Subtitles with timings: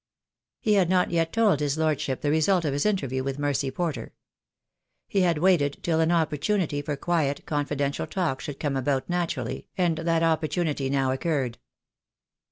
[0.59, 4.15] He had not yet told his lordship the result of his interview with Mercy Porter.
[5.07, 9.67] He had waited till an op portunity for quiet, confidential talk should come about naturally,
[9.77, 11.59] and that opportunity now occurred.